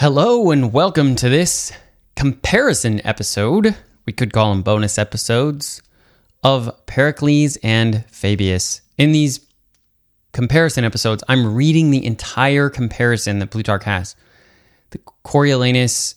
Hello 0.00 0.52
and 0.52 0.72
welcome 0.72 1.16
to 1.16 1.28
this 1.28 1.72
comparison 2.14 3.04
episode. 3.04 3.76
We 4.06 4.12
could 4.12 4.32
call 4.32 4.50
them 4.50 4.62
bonus 4.62 4.96
episodes 4.96 5.82
of 6.44 6.70
Pericles 6.86 7.58
and 7.64 8.04
Fabius. 8.08 8.80
In 8.96 9.10
these 9.10 9.44
comparison 10.32 10.84
episodes, 10.84 11.24
I'm 11.28 11.52
reading 11.52 11.90
the 11.90 12.06
entire 12.06 12.70
comparison 12.70 13.40
that 13.40 13.50
Plutarch 13.50 13.82
has. 13.82 14.14
The 14.90 14.98
Coriolanus 15.24 16.14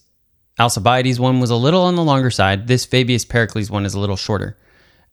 Alcibiades 0.60 1.20
one 1.20 1.40
was 1.40 1.50
a 1.50 1.56
little 1.56 1.82
on 1.82 1.96
the 1.96 2.04
longer 2.04 2.30
side. 2.30 2.68
This 2.68 2.86
Fabius 2.86 3.28
Pericles 3.28 3.72
one 3.72 3.88
is 3.88 3.96
a 3.96 4.00
little 4.00 4.16
shorter. 4.16 4.60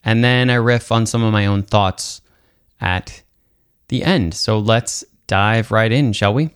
And 0.05 0.23
then 0.23 0.51
I 0.51 0.57
riff 0.57 0.93
on 0.93 1.07
some 1.07 1.23
of 1.23 1.33
my 1.33 1.47
own 1.47 1.63
thoughts 1.63 2.21
at 2.83 3.23
the 3.89 4.05
end. 4.05 4.35
So 4.35 4.59
let's 4.59 5.07
dive 5.27 5.71
right 5.71 5.91
in, 5.91 6.13
shall 6.13 6.35
we? 6.35 6.51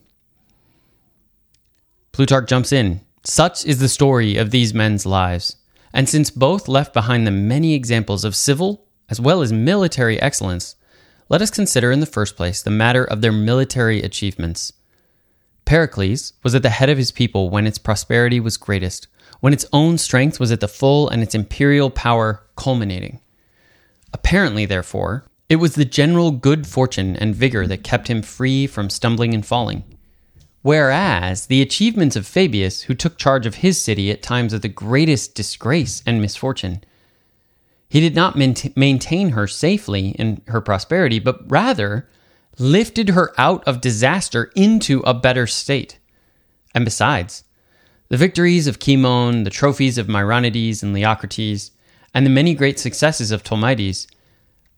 Plutarch 2.12 2.47
jumps 2.47 2.73
in. 2.73 3.01
Such 3.25 3.65
is 3.65 3.79
the 3.79 3.89
story 3.89 4.37
of 4.37 4.51
these 4.51 4.75
men's 4.75 5.07
lives. 5.07 5.57
And 5.95 6.07
since 6.07 6.30
both 6.30 6.69
left 6.69 6.93
behind 6.93 7.27
them 7.27 7.48
many 7.48 7.75
examples 7.75 8.25
of 8.25 8.37
civil 8.37 8.85
as 9.09 9.19
well 9.19 9.41
as 9.41 9.52
military 9.52 10.21
excellence, 10.21 10.77
let 11.30 11.41
us 11.41 11.51
consider 11.51 11.91
in 11.91 12.01
the 12.01 12.07
first 12.07 12.37
place 12.37 12.62
the 12.62 12.71
matter 12.71 13.02
of 13.02 13.23
their 13.23 13.33
military 13.33 14.02
achievements. 14.02 14.75
Pericles 15.65 16.35
was 16.43 16.55
at 16.55 16.62
the 16.62 16.71
head 16.71 16.91
of 16.91 16.98
his 16.98 17.12
people 17.12 17.48
when 17.48 17.66
its 17.66 17.79
prosperity 17.79 18.41
was 18.41 18.59
greatest, 18.59 19.07
when 19.41 19.55
its 19.55 19.65
own 19.73 19.97
strength 19.97 20.38
was 20.38 20.52
at 20.52 20.60
the 20.60 20.69
full 20.69 21.09
and 21.09 21.23
its 21.23 21.35
imperial 21.35 21.88
power 21.88 22.43
culminating. 22.57 23.21
Apparently, 24.13 24.66
therefore, 24.66 25.24
it 25.49 25.57
was 25.57 25.77
the 25.77 25.87
general 25.87 26.30
good 26.30 26.66
fortune 26.66 27.16
and 27.16 27.35
vigor 27.35 27.66
that 27.66 27.85
kept 27.85 28.09
him 28.09 28.21
free 28.21 28.66
from 28.66 28.90
stumbling 28.90 29.33
and 29.33 29.46
falling. 29.46 29.85
Whereas 30.63 31.46
the 31.46 31.60
achievements 31.60 32.15
of 32.16 32.27
Fabius, 32.27 32.82
who 32.82 32.95
took 32.95 33.18
charge 33.18 33.46
of 33.46 33.57
his 33.57 33.82
city 33.82 34.10
at 34.10 34.23
times 34.23 34.52
of 34.52 34.63
the 34.63 34.68
greatest 34.68 35.35
disgrace 35.35 36.02
and 36.07 36.21
misfortune, 36.21 36.82
he 37.88 38.01
did 38.01 38.15
not 38.15 38.37
maintain 38.37 39.30
her 39.30 39.46
safely 39.46 40.10
in 40.10 40.40
her 40.46 40.60
prosperity, 40.60 41.18
but 41.18 41.51
rather 41.51 42.09
lifted 42.59 43.10
her 43.10 43.33
out 43.37 43.63
of 43.66 43.80
disaster 43.80 44.51
into 44.55 45.01
a 45.01 45.13
better 45.13 45.46
state. 45.46 45.99
And 46.74 46.85
besides, 46.85 47.45
the 48.09 48.16
victories 48.16 48.66
of 48.66 48.79
Cimon, 48.79 49.45
the 49.45 49.51
trophies 49.51 49.99
of 49.99 50.07
Myronides 50.07 50.83
and 50.83 50.95
Leocrates, 50.95 51.73
and 52.15 52.24
the 52.24 52.30
many 52.30 52.55
great 52.55 52.79
successes 52.79 53.30
of 53.30 53.43
Tolmides 53.43 54.07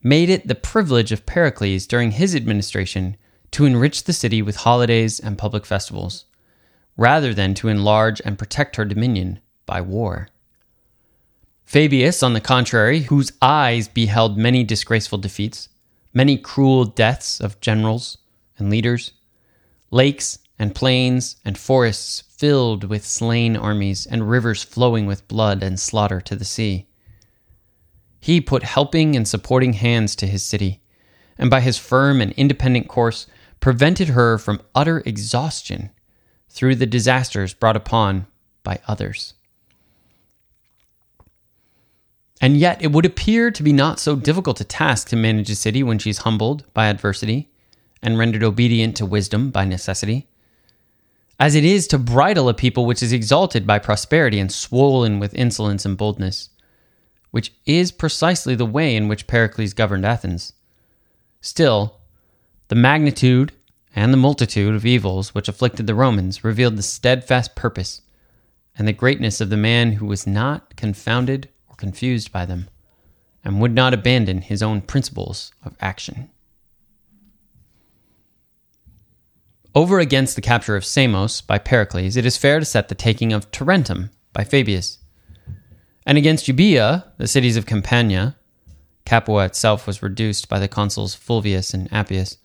made 0.03 0.31
it 0.31 0.49
the 0.49 0.55
privilege 0.55 1.13
of 1.13 1.27
Pericles 1.27 1.87
during 1.87 2.13
his 2.13 2.35
administration 2.35 3.17
to 3.55 3.65
enrich 3.65 4.03
the 4.03 4.13
city 4.13 4.43
with 4.43 4.57
holidays 4.57 5.21
and 5.21 5.39
public 5.39 5.65
festivals, 5.65 6.25
rather 6.97 7.33
than 7.33 7.55
to 7.55 7.69
enlarge 7.69 8.21
and 8.25 8.37
protect 8.37 8.75
her 8.75 8.85
dominion 8.85 9.39
by 9.65 9.81
war. 9.81 10.29
Fabius, 11.65 12.21
on 12.21 12.33
the 12.33 12.41
contrary, 12.41 13.03
whose 13.03 13.33
eyes 13.41 13.87
beheld 13.87 14.37
many 14.37 14.65
disgraceful 14.65 15.19
defeats, 15.19 15.69
many 16.13 16.37
cruel 16.37 16.85
deaths 16.85 17.41
of 17.41 17.61
generals 17.61 18.19
and 18.59 18.71
leaders, 18.71 19.13
lakes 19.93 20.41
and 20.59 20.75
plains 20.75 21.37
and 21.45 21.57
forests 21.57 22.25
filled 22.37 22.83
with 22.83 23.07
slain 23.07 23.57
armies, 23.57 24.05
and 24.05 24.29
rivers 24.29 24.65
flowing 24.65 25.07
with 25.07 25.29
blood 25.29 25.63
and 25.63 25.79
slaughter 25.79 26.21
to 26.21 26.35
the 26.35 26.45
sea. 26.45 26.89
He 28.19 28.41
put 28.41 28.65
helping 28.65 29.15
and 29.15 29.29
supporting 29.29 29.75
hands 29.75 30.17
to 30.17 30.27
his 30.27 30.43
city, 30.43 30.83
and 31.39 31.49
by 31.49 31.61
his 31.61 31.79
firm 31.79 32.21
and 32.21 32.33
independent 32.33 32.89
course 32.89 33.29
prevented 33.65 34.09
her 34.09 34.37
from 34.37 34.61
utter 34.75 35.03
exhaustion 35.07 35.89
through 36.51 36.75
the 36.75 36.85
disasters 36.85 37.55
brought 37.55 37.79
upon 37.79 38.27
by 38.63 38.79
others. 38.87 39.33
And 42.43 42.59
yet, 42.59 42.83
it 42.83 42.93
would 42.93 43.07
appear 43.07 43.51
to 43.51 43.63
be 43.63 43.73
not 43.73 43.99
so 43.99 44.17
difficult 44.17 44.61
a 44.61 44.65
task 44.65 45.09
to 45.09 45.17
manage 45.17 45.49
a 45.49 45.55
city 45.55 45.83
when 45.83 45.99
she's 45.99 46.19
humbled 46.19 46.65
by 46.75 46.89
adversity 46.89 47.49
and 48.03 48.19
rendered 48.19 48.43
obedient 48.43 48.99
to 48.99 49.07
wisdom 49.07 49.49
by 49.51 49.65
necessity, 49.65 50.29
as 51.41 51.55
it 51.55 51.65
is 51.65 51.87
to 51.87 51.97
bridle 51.97 52.51
a 52.51 52.53
people 52.53 52.85
which 52.85 53.03
is 53.03 53.15
exalted 53.15 53.67
by 53.67 53.79
prosperity 53.79 54.39
and 54.39 54.53
swollen 54.53 55.19
with 55.19 55.33
insolence 55.33 55.87
and 55.87 55.97
boldness, 55.97 56.51
which 57.31 57.51
is 57.65 57.93
precisely 57.93 58.55
the 58.55 58.67
way 58.67 58.95
in 58.95 59.09
which 59.09 59.27
Pericles 59.27 59.73
governed 59.73 60.05
Athens. 60.05 60.53
Still, 61.41 61.99
the 62.69 62.75
magnitude 62.75 63.53
and 63.95 64.13
the 64.13 64.19
multitude 64.19 64.75
of 64.75 64.87
evils 64.87 65.35
which 65.35 65.49
afflicted 65.49 65.87
the 65.87 65.95
Romans 65.95 66.45
revealed 66.45 66.77
the 66.77 66.83
steadfast 66.83 67.55
purpose 67.55 68.03
and 68.77 68.89
the 68.89 68.93
greatness 68.93 69.41
of 69.41 69.51
the 69.51 69.57
man 69.57 69.93
who 69.93 70.07
was 70.07 70.27
not 70.27 70.77
confounded 70.77 71.49
or 71.69 71.77
confused 71.77 72.33
by 72.33 72.45
them, 72.45 72.69
and 73.45 73.61
would 73.61 73.75
not 73.75 73.95
abandon 73.95 74.41
his 74.41 74.63
own 74.63 74.81
principles 74.81 75.53
of 75.65 75.77
action. 75.81 76.31
Over 79.75 79.99
against 79.99 80.37
the 80.37 80.43
capture 80.43 80.77
of 80.77 80.85
Samos 80.85 81.41
by 81.41 81.59
Pericles, 81.59 82.17
it 82.17 82.25
is 82.25 82.37
fair 82.37 82.61
to 82.61 82.65
set 82.65 82.89
the 82.89 82.95
taking 82.95 83.33
of 83.33 83.51
Tarentum 83.51 84.11
by 84.33 84.45
Fabius. 84.45 84.99
And 86.07 86.17
against 86.17 86.47
Euboea, 86.47 87.05
the 87.19 87.27
cities 87.27 87.57
of 87.57 87.67
Campania, 87.67 88.37
Capua 89.05 89.45
itself 89.45 89.87
was 89.87 90.03
reduced 90.03 90.49
by 90.49 90.59
the 90.59 90.69
consuls 90.69 91.17
Fulvius 91.17 91.75
and 91.75 91.93
Appius, 91.93 92.39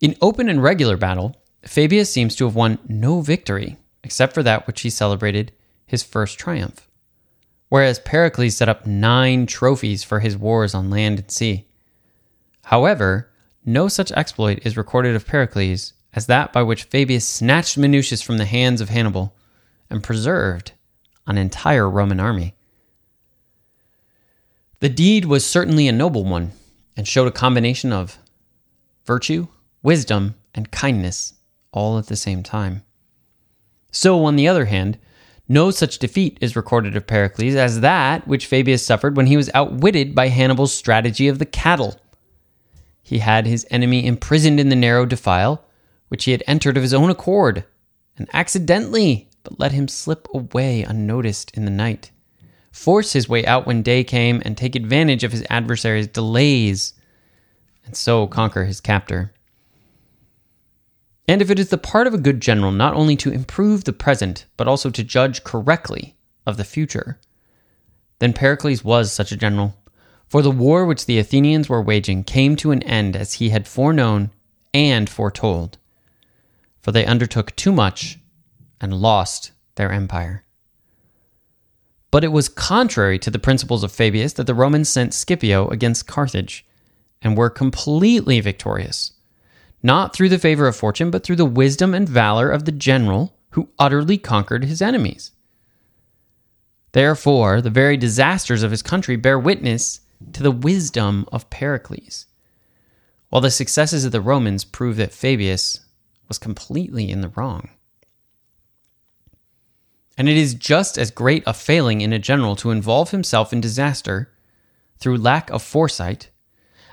in 0.00 0.16
open 0.20 0.48
and 0.48 0.62
regular 0.62 0.96
battle, 0.96 1.36
Fabius 1.62 2.10
seems 2.10 2.34
to 2.36 2.44
have 2.44 2.54
won 2.54 2.78
no 2.88 3.20
victory 3.20 3.76
except 4.02 4.32
for 4.32 4.42
that 4.42 4.66
which 4.66 4.80
he 4.80 4.90
celebrated 4.90 5.52
his 5.86 6.02
first 6.02 6.38
triumph, 6.38 6.88
whereas 7.68 7.98
Pericles 7.98 8.56
set 8.56 8.68
up 8.68 8.86
nine 8.86 9.46
trophies 9.46 10.02
for 10.02 10.20
his 10.20 10.36
wars 10.36 10.74
on 10.74 10.88
land 10.90 11.18
and 11.18 11.30
sea. 11.30 11.66
However, 12.64 13.30
no 13.64 13.88
such 13.88 14.12
exploit 14.12 14.60
is 14.64 14.76
recorded 14.76 15.14
of 15.14 15.26
Pericles 15.26 15.92
as 16.14 16.26
that 16.26 16.52
by 16.52 16.62
which 16.62 16.84
Fabius 16.84 17.26
snatched 17.26 17.76
Minucius 17.78 18.22
from 18.22 18.38
the 18.38 18.46
hands 18.46 18.80
of 18.80 18.88
Hannibal 18.88 19.34
and 19.90 20.02
preserved 20.02 20.72
an 21.26 21.36
entire 21.36 21.88
Roman 21.88 22.18
army. 22.18 22.54
The 24.80 24.88
deed 24.88 25.26
was 25.26 25.44
certainly 25.44 25.86
a 25.88 25.92
noble 25.92 26.24
one 26.24 26.52
and 26.96 27.06
showed 27.06 27.28
a 27.28 27.32
combination 27.32 27.92
of 27.92 28.18
virtue, 29.04 29.48
wisdom, 29.82 30.34
and 30.54 30.70
kindness 30.70 31.34
all 31.72 31.98
at 31.98 32.06
the 32.06 32.16
same 32.16 32.42
time. 32.42 32.82
So, 33.90 34.24
on 34.24 34.36
the 34.36 34.48
other 34.48 34.66
hand, 34.66 34.98
no 35.48 35.70
such 35.70 35.98
defeat 35.98 36.38
is 36.40 36.54
recorded 36.54 36.96
of 36.96 37.06
Pericles 37.06 37.56
as 37.56 37.80
that 37.80 38.26
which 38.28 38.46
Fabius 38.46 38.86
suffered 38.86 39.16
when 39.16 39.26
he 39.26 39.36
was 39.36 39.50
outwitted 39.52 40.14
by 40.14 40.28
Hannibal's 40.28 40.72
strategy 40.72 41.26
of 41.26 41.40
the 41.40 41.46
cattle. 41.46 42.00
He 43.02 43.18
had 43.18 43.46
his 43.46 43.66
enemy 43.70 44.06
imprisoned 44.06 44.60
in 44.60 44.68
the 44.68 44.76
narrow 44.76 45.06
defile, 45.06 45.64
which 46.08 46.24
he 46.24 46.30
had 46.30 46.44
entered 46.46 46.76
of 46.76 46.84
his 46.84 46.94
own 46.94 47.10
accord, 47.10 47.64
and 48.16 48.28
accidentally, 48.32 49.28
but 49.42 49.58
let 49.58 49.72
him 49.72 49.88
slip 49.88 50.28
away 50.32 50.84
unnoticed 50.84 51.50
in 51.56 51.64
the 51.64 51.70
night, 51.72 52.12
force 52.70 53.12
his 53.12 53.28
way 53.28 53.44
out 53.44 53.66
when 53.66 53.82
day 53.82 54.04
came, 54.04 54.40
and 54.44 54.56
take 54.56 54.76
advantage 54.76 55.24
of 55.24 55.32
his 55.32 55.44
adversary's 55.50 56.06
delays, 56.06 56.94
and 57.84 57.96
so 57.96 58.28
conquer 58.28 58.64
his 58.64 58.80
captor. 58.80 59.32
And 61.30 61.40
if 61.40 61.48
it 61.48 61.60
is 61.60 61.68
the 61.68 61.78
part 61.78 62.08
of 62.08 62.14
a 62.14 62.18
good 62.18 62.40
general 62.40 62.72
not 62.72 62.94
only 62.94 63.14
to 63.18 63.30
improve 63.30 63.84
the 63.84 63.92
present, 63.92 64.46
but 64.56 64.66
also 64.66 64.90
to 64.90 65.04
judge 65.04 65.44
correctly 65.44 66.16
of 66.44 66.56
the 66.56 66.64
future, 66.64 67.20
then 68.18 68.32
Pericles 68.32 68.82
was 68.82 69.12
such 69.12 69.30
a 69.30 69.36
general. 69.36 69.76
For 70.26 70.42
the 70.42 70.50
war 70.50 70.84
which 70.84 71.06
the 71.06 71.20
Athenians 71.20 71.68
were 71.68 71.80
waging 71.80 72.24
came 72.24 72.56
to 72.56 72.72
an 72.72 72.82
end 72.82 73.14
as 73.14 73.34
he 73.34 73.50
had 73.50 73.68
foreknown 73.68 74.32
and 74.74 75.08
foretold. 75.08 75.78
For 76.82 76.90
they 76.90 77.06
undertook 77.06 77.54
too 77.54 77.70
much 77.70 78.18
and 78.80 78.92
lost 78.92 79.52
their 79.76 79.92
empire. 79.92 80.44
But 82.10 82.24
it 82.24 82.32
was 82.32 82.48
contrary 82.48 83.20
to 83.20 83.30
the 83.30 83.38
principles 83.38 83.84
of 83.84 83.92
Fabius 83.92 84.32
that 84.32 84.48
the 84.48 84.54
Romans 84.54 84.88
sent 84.88 85.14
Scipio 85.14 85.68
against 85.68 86.08
Carthage 86.08 86.66
and 87.22 87.36
were 87.36 87.50
completely 87.50 88.40
victorious 88.40 89.12
not 89.82 90.14
through 90.14 90.28
the 90.28 90.38
favor 90.38 90.66
of 90.66 90.76
fortune, 90.76 91.10
but 91.10 91.24
through 91.24 91.36
the 91.36 91.44
wisdom 91.44 91.94
and 91.94 92.08
valor 92.08 92.50
of 92.50 92.64
the 92.64 92.72
general 92.72 93.36
who 93.50 93.70
utterly 93.78 94.18
conquered 94.18 94.64
his 94.64 94.82
enemies. 94.82 95.32
Therefore, 96.92 97.60
the 97.60 97.70
very 97.70 97.96
disasters 97.96 98.62
of 98.62 98.70
his 98.70 98.82
country 98.82 99.16
bear 99.16 99.38
witness 99.38 100.00
to 100.32 100.42
the 100.42 100.50
wisdom 100.50 101.26
of 101.32 101.48
Pericles, 101.50 102.26
while 103.28 103.40
the 103.40 103.50
successes 103.50 104.04
of 104.04 104.12
the 104.12 104.20
Romans 104.20 104.64
prove 104.64 104.96
that 104.96 105.12
Fabius 105.12 105.80
was 106.28 106.38
completely 106.38 107.10
in 107.10 107.20
the 107.20 107.28
wrong. 107.28 107.70
And 110.18 110.28
it 110.28 110.36
is 110.36 110.54
just 110.54 110.98
as 110.98 111.10
great 111.10 111.42
a 111.46 111.54
failing 111.54 112.02
in 112.02 112.12
a 112.12 112.18
general 112.18 112.54
to 112.56 112.70
involve 112.70 113.10
himself 113.10 113.52
in 113.52 113.60
disaster 113.60 114.30
through 114.98 115.16
lack 115.16 115.48
of 115.50 115.62
foresight 115.62 116.28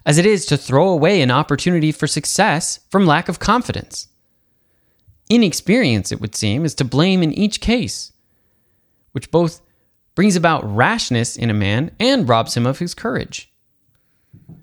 as 0.07 0.17
it 0.17 0.25
is 0.25 0.45
to 0.45 0.55
throw 0.55 0.87
away 0.87 1.21
an 1.21 1.29
opportunity 1.29 1.91
for 1.91 2.07
success 2.07 2.79
from 2.89 3.05
lack 3.05 3.27
of 3.27 3.39
confidence. 3.39 4.07
inexperience, 5.29 6.13
it 6.13 6.21
would 6.21 6.33
seem, 6.33 6.63
is 6.63 6.73
to 6.73 6.85
blame 6.85 7.21
in 7.21 7.33
each 7.33 7.59
case, 7.59 8.13
which 9.11 9.29
both 9.29 9.59
brings 10.15 10.37
about 10.37 10.63
rashness 10.63 11.35
in 11.35 11.49
a 11.49 11.53
man 11.53 11.91
and 11.99 12.29
robs 12.29 12.55
him 12.55 12.65
of 12.65 12.79
his 12.79 12.93
courage. 12.93 13.51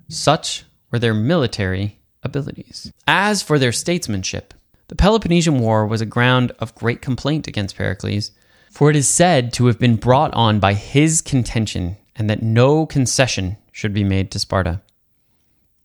Such 0.09 0.65
were 0.91 0.99
their 0.99 1.13
military 1.13 1.99
abilities. 2.23 2.91
As 3.07 3.43
for 3.43 3.59
their 3.59 3.73
statesmanship, 3.73 4.55
the 4.89 4.97
Peloponnesian 4.97 5.59
War 5.59 5.87
was 5.87 6.01
a 6.01 6.07
ground 6.07 6.53
of 6.59 6.75
great 6.75 7.03
complaint 7.03 7.47
against 7.47 7.77
Pericles, 7.77 8.31
for 8.71 8.89
it 8.89 8.97
is 8.97 9.07
said 9.07 9.53
to 9.53 9.67
have 9.67 9.79
been 9.79 9.97
brought 9.97 10.33
on 10.33 10.59
by 10.59 10.73
his 10.73 11.21
contention 11.21 11.99
and 12.17 12.31
that 12.31 12.43
no 12.43 12.87
concession 12.87 13.59
should 13.71 13.93
be 13.93 14.05
made 14.05 14.31
to 14.31 14.39
Sparta. 14.39 14.81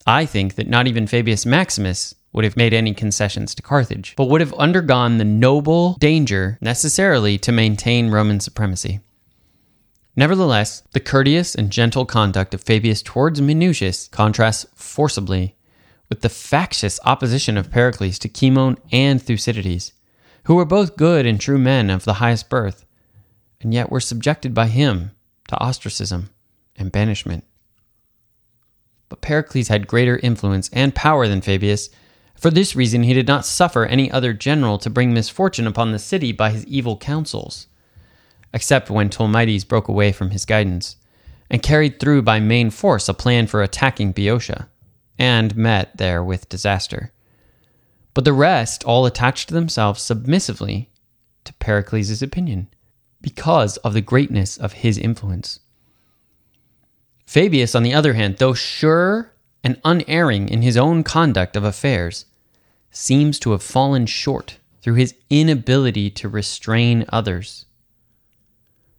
I 0.06 0.26
think 0.26 0.56
that 0.56 0.68
not 0.68 0.88
even 0.88 1.08
Fabius 1.08 1.46
Maximus 1.46 2.16
would 2.32 2.44
have 2.44 2.58
made 2.58 2.74
any 2.74 2.94
concessions 2.94 3.56
to 3.56 3.62
Carthage, 3.62 4.14
but 4.16 4.26
would 4.30 4.42
have 4.42 4.54
undergone 4.54 5.18
the 5.18 5.26
noble 5.26 5.96
danger 6.00 6.58
necessarily 6.62 7.38
to 7.40 7.52
maintain 7.52 8.12
Roman 8.12 8.40
supremacy. 8.40 9.00
Nevertheless, 10.16 10.84
the 10.92 11.00
courteous 11.00 11.56
and 11.56 11.72
gentle 11.72 12.06
conduct 12.06 12.54
of 12.54 12.64
Fabius 12.64 13.02
towards 13.02 13.42
Minucius 13.42 14.10
contrasts 14.12 14.66
forcibly 14.76 15.56
with 16.10 16.22
the 16.22 16.30
factious 16.30 17.00
opposition 17.06 17.58
of 17.58 17.72
Pericles 17.72 18.20
to 18.20 18.30
Cimon 18.30 18.78
and 18.92 19.22
Thucydides, 19.22 19.94
who 20.44 20.56
were 20.56 20.66
both 20.66 20.98
good 20.98 21.26
and 21.26 21.40
true 21.40 21.60
men 21.60 21.90
of 21.90 22.04
the 22.04 22.16
highest 22.16 22.50
birth, 22.50 22.86
and 23.62 23.74
yet 23.74 23.92
were 23.92 24.00
subjected 24.00 24.54
by 24.54 24.68
him 24.68 25.12
to 25.48 25.58
ostracism 25.58 26.30
and 26.76 26.92
banishment. 26.92 27.44
But 29.10 29.22
Pericles 29.22 29.68
had 29.68 29.88
greater 29.88 30.18
influence 30.20 30.70
and 30.72 30.96
power 30.96 31.28
than 31.28 31.42
Fabius. 31.42 31.90
For 32.36 32.52
this 32.52 32.76
reason, 32.76 33.04
he 33.04 33.14
did 33.14 33.28
not 33.28 33.46
suffer 33.46 33.86
any 33.86 34.10
other 34.10 34.34
general 34.34 34.78
to 34.78 34.90
bring 34.90 35.14
misfortune 35.14 35.68
upon 35.68 35.92
the 35.92 36.00
city 36.00 36.32
by 36.32 36.52
his 36.52 36.66
evil 36.68 36.96
counsels, 36.96 37.68
except 38.54 38.90
when 38.90 39.10
Tolmides 39.10 39.68
broke 39.68 39.88
away 39.88 40.12
from 40.12 40.30
his 40.30 40.46
guidance, 40.46 40.96
and 41.50 41.64
carried 41.64 42.00
through 42.00 42.22
by 42.22 42.40
main 42.40 42.70
force 42.70 43.10
a 43.10 43.14
plan 43.14 43.48
for 43.48 43.62
attacking 43.62 44.12
Boeotia, 44.12 44.70
and 45.18 45.56
met 45.56 45.98
there 45.98 46.24
with 46.24 46.48
disaster. 46.48 47.12
But 48.14 48.26
the 48.26 48.34
rest 48.34 48.84
all 48.84 49.06
attached 49.06 49.50
themselves 49.50 50.02
submissively 50.02 50.90
to 51.44 51.54
Pericles' 51.56 52.22
opinion, 52.22 52.68
because 53.22 53.78
of 53.78 53.94
the 53.94 54.02
greatness 54.02 54.56
of 54.58 54.74
his 54.74 54.98
influence. 54.98 55.60
Fabius, 57.30 57.76
on 57.76 57.84
the 57.84 57.94
other 57.94 58.14
hand, 58.14 58.38
though 58.38 58.56
sure 58.56 59.32
and 59.64 59.80
unerring 59.86 60.50
in 60.50 60.64
his 60.64 60.76
own 60.76 61.04
conduct 61.04 61.56
of 61.56 61.64
affairs, 61.64 62.26
seems 62.90 63.38
to 63.38 63.52
have 63.52 63.62
fallen 63.62 64.08
short 64.08 64.58
through 64.82 64.96
his 64.96 65.14
inability 65.30 66.10
to 66.10 66.28
restrain 66.28 67.06
others. 67.10 67.68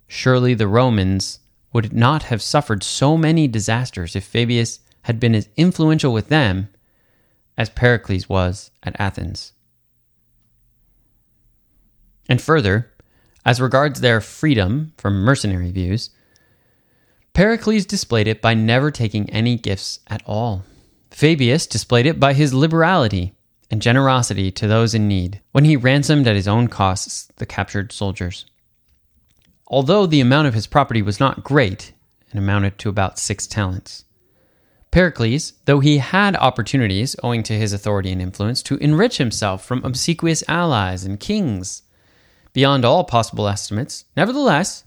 Surely 0.07 0.55
the 0.55 0.69
Romans 0.69 1.41
would 1.73 1.93
not 1.93 2.23
have 2.23 2.41
suffered 2.41 2.85
so 2.85 3.17
many 3.17 3.49
disasters 3.49 4.15
if 4.15 4.23
Fabius 4.23 4.79
had 5.03 5.19
been 5.19 5.35
as 5.35 5.49
influential 5.57 6.13
with 6.13 6.29
them 6.29 6.69
as 7.59 7.69
Pericles 7.69 8.29
was 8.29 8.71
at 8.85 8.95
Athens. 9.01 9.55
And 12.29 12.41
further, 12.41 12.93
as 13.45 13.61
regards 13.61 14.01
their 14.01 14.21
freedom 14.21 14.93
from 14.97 15.15
mercenary 15.15 15.73
views, 15.73 16.11
Pericles 17.33 17.87
displayed 17.87 18.27
it 18.27 18.43
by 18.43 18.55
never 18.55 18.91
taking 18.91 19.31
any 19.31 19.57
gifts 19.57 20.01
at 20.09 20.23
all. 20.27 20.65
Fabius 21.11 21.67
displayed 21.67 22.07
it 22.07 22.21
by 22.21 22.33
his 22.33 22.55
liberality 22.55 23.35
and 23.71 23.81
generosity 23.81 24.51
to 24.51 24.67
those 24.67 24.95
in 24.95 25.07
need 25.07 25.41
when 25.53 25.65
he 25.65 25.77
ransomed 25.77 26.27
at 26.27 26.37
his 26.37 26.49
own 26.49 26.69
costs 26.69 27.29
the 27.37 27.47
captured 27.47 27.93
soldiers. 27.93 28.47
Although 29.69 30.07
the 30.07 30.21
amount 30.21 30.49
of 30.49 30.55
his 30.55 30.67
property 30.67 31.03
was 31.03 31.21
not 31.21 31.45
great 31.45 31.93
and 32.31 32.39
amounted 32.39 32.79
to 32.79 32.89
about 32.89 33.19
six 33.19 33.47
talents, 33.47 34.05
Pericles, 34.91 35.53
though 35.67 35.79
he 35.79 35.99
had 35.99 36.35
opportunities, 36.37 37.15
owing 37.23 37.45
to 37.45 37.53
his 37.53 37.73
authority 37.73 38.11
and 38.11 38.21
influence, 38.21 38.61
to 38.65 38.77
enrich 38.79 39.19
himself 39.19 39.65
from 39.65 39.85
obsequious 39.85 40.43
allies 40.49 41.05
and 41.05 41.21
kings 41.21 41.83
beyond 42.53 42.85
all 42.85 43.05
possible 43.05 43.47
estimates, 43.47 44.05
nevertheless 44.17 44.85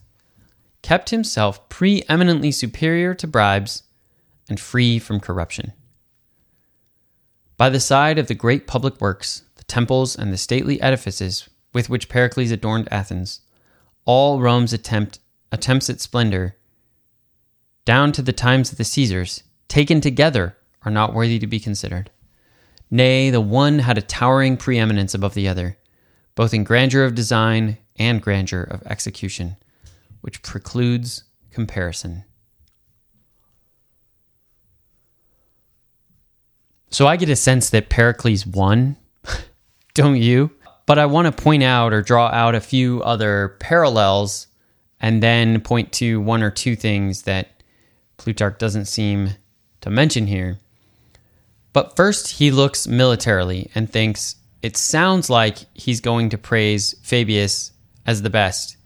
kept 0.84 1.08
himself 1.08 1.66
preeminently 1.70 2.52
superior 2.52 3.14
to 3.14 3.26
bribes 3.26 3.84
and 4.50 4.60
free 4.60 4.98
from 4.98 5.18
corruption. 5.18 5.72
By 7.56 7.70
the 7.70 7.80
side 7.80 8.18
of 8.18 8.26
the 8.26 8.34
great 8.34 8.66
public 8.66 9.00
works, 9.00 9.44
the 9.56 9.64
temples, 9.64 10.14
and 10.14 10.30
the 10.30 10.36
stately 10.36 10.78
edifices 10.82 11.48
with 11.72 11.88
which 11.88 12.10
Pericles 12.10 12.50
adorned 12.50 12.92
Athens, 12.92 13.40
all 14.04 14.42
Rome's 14.42 14.74
attempt, 14.74 15.20
attempts 15.50 15.88
at 15.88 16.02
splendor, 16.02 16.54
down 17.86 18.12
to 18.12 18.20
the 18.20 18.34
times 18.34 18.70
of 18.70 18.76
the 18.76 18.84
Caesars, 18.84 19.42
taken 19.68 20.02
together, 20.02 20.54
are 20.82 20.92
not 20.92 21.14
worthy 21.14 21.38
to 21.38 21.46
be 21.46 21.60
considered. 21.60 22.10
Nay, 22.90 23.30
the 23.30 23.40
one 23.40 23.78
had 23.78 23.96
a 23.96 24.02
towering 24.02 24.58
preeminence 24.58 25.14
above 25.14 25.32
the 25.32 25.48
other, 25.48 25.78
both 26.34 26.52
in 26.52 26.62
grandeur 26.62 27.04
of 27.04 27.14
design 27.14 27.78
and 27.96 28.20
grandeur 28.20 28.60
of 28.64 28.82
execution 28.82 29.56
which 30.24 30.40
precludes 30.40 31.24
comparison. 31.50 32.24
So 36.88 37.06
I 37.06 37.16
get 37.16 37.28
a 37.28 37.36
sense 37.36 37.68
that 37.68 37.90
Pericles 37.90 38.46
won, 38.46 38.96
don't 39.94 40.16
you? 40.16 40.50
But 40.86 40.98
I 40.98 41.04
want 41.04 41.26
to 41.26 41.42
point 41.42 41.62
out 41.62 41.92
or 41.92 42.00
draw 42.00 42.28
out 42.28 42.54
a 42.54 42.62
few 42.62 43.02
other 43.02 43.58
parallels 43.60 44.46
and 44.98 45.22
then 45.22 45.60
point 45.60 45.92
to 45.94 46.22
one 46.22 46.42
or 46.42 46.50
two 46.50 46.74
things 46.74 47.24
that 47.24 47.62
Plutarch 48.16 48.58
doesn't 48.58 48.86
seem 48.86 49.28
to 49.82 49.90
mention 49.90 50.26
here. 50.26 50.58
But 51.74 51.96
first, 51.96 52.30
he 52.30 52.50
looks 52.50 52.86
militarily 52.86 53.70
and 53.74 53.92
thinks 53.92 54.36
it 54.62 54.78
sounds 54.78 55.28
like 55.28 55.58
he's 55.74 56.00
going 56.00 56.30
to 56.30 56.38
praise 56.38 56.94
Fabius 57.02 57.72
as 58.06 58.22
the 58.22 58.30
best 58.30 58.78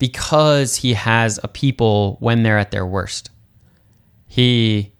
because 0.00 0.76
he 0.76 0.94
has 0.94 1.38
a 1.44 1.48
people 1.48 2.16
when 2.20 2.42
they're 2.42 2.58
at 2.58 2.72
their 2.72 2.86
worst. 2.86 3.30
He 4.26 4.94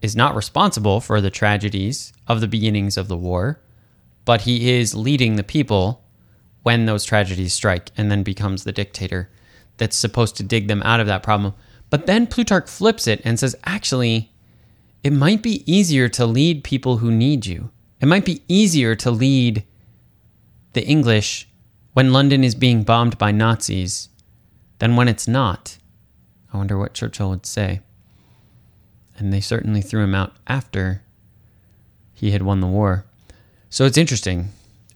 is 0.00 0.16
not 0.16 0.34
responsible 0.34 1.00
for 1.00 1.20
the 1.20 1.30
tragedies 1.30 2.14
of 2.26 2.40
the 2.40 2.48
beginnings 2.48 2.96
of 2.96 3.08
the 3.08 3.16
war, 3.16 3.60
but 4.24 4.40
he 4.40 4.70
is 4.70 4.94
leading 4.94 5.36
the 5.36 5.44
people 5.44 6.02
when 6.62 6.86
those 6.86 7.04
tragedies 7.04 7.52
strike 7.52 7.90
and 7.96 8.10
then 8.10 8.22
becomes 8.22 8.64
the 8.64 8.72
dictator 8.72 9.28
that's 9.76 9.96
supposed 9.96 10.34
to 10.36 10.42
dig 10.42 10.66
them 10.66 10.82
out 10.82 11.00
of 11.00 11.06
that 11.06 11.22
problem. 11.22 11.52
But 11.90 12.06
then 12.06 12.26
Plutarch 12.26 12.70
flips 12.70 13.06
it 13.06 13.20
and 13.24 13.38
says, 13.38 13.54
actually, 13.64 14.32
it 15.04 15.12
might 15.12 15.42
be 15.42 15.62
easier 15.70 16.08
to 16.08 16.24
lead 16.24 16.64
people 16.64 16.98
who 16.98 17.10
need 17.10 17.44
you. 17.44 17.70
It 18.00 18.06
might 18.06 18.24
be 18.24 18.42
easier 18.48 18.94
to 18.94 19.10
lead 19.10 19.64
the 20.72 20.86
English 20.86 21.48
when 21.92 22.14
London 22.14 22.42
is 22.42 22.54
being 22.54 22.82
bombed 22.82 23.18
by 23.18 23.30
Nazis 23.30 24.08
than 24.82 24.96
when 24.96 25.06
it's 25.06 25.28
not. 25.28 25.78
I 26.52 26.56
wonder 26.56 26.76
what 26.76 26.92
Churchill 26.92 27.30
would 27.30 27.46
say. 27.46 27.82
And 29.16 29.32
they 29.32 29.40
certainly 29.40 29.80
threw 29.80 30.02
him 30.02 30.12
out 30.12 30.32
after 30.48 31.02
he 32.12 32.32
had 32.32 32.42
won 32.42 32.58
the 32.58 32.66
war. 32.66 33.04
So 33.70 33.84
it's 33.84 33.96
interesting. 33.96 34.48